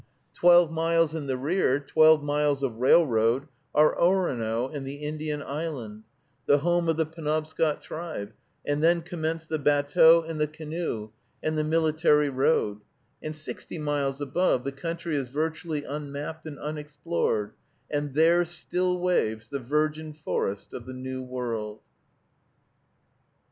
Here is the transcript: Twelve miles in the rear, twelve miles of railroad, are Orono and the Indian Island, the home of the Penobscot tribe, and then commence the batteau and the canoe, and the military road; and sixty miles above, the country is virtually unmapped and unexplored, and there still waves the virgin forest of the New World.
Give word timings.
Twelve 0.33 0.71
miles 0.71 1.13
in 1.13 1.27
the 1.27 1.37
rear, 1.37 1.79
twelve 1.79 2.23
miles 2.23 2.63
of 2.63 2.77
railroad, 2.77 3.47
are 3.75 3.95
Orono 3.95 4.67
and 4.75 4.83
the 4.83 4.95
Indian 4.95 5.43
Island, 5.43 6.05
the 6.47 6.57
home 6.57 6.89
of 6.89 6.97
the 6.97 7.05
Penobscot 7.05 7.83
tribe, 7.83 8.33
and 8.65 8.81
then 8.81 9.03
commence 9.03 9.45
the 9.45 9.59
batteau 9.59 10.23
and 10.23 10.39
the 10.41 10.47
canoe, 10.47 11.11
and 11.43 11.55
the 11.55 11.63
military 11.63 12.31
road; 12.31 12.81
and 13.21 13.35
sixty 13.35 13.77
miles 13.77 14.19
above, 14.19 14.63
the 14.63 14.71
country 14.71 15.15
is 15.15 15.27
virtually 15.27 15.83
unmapped 15.83 16.47
and 16.47 16.57
unexplored, 16.57 17.53
and 17.87 18.15
there 18.15 18.43
still 18.43 18.97
waves 18.97 19.49
the 19.49 19.59
virgin 19.59 20.13
forest 20.13 20.73
of 20.73 20.87
the 20.87 20.95
New 20.95 21.21
World. 21.21 21.79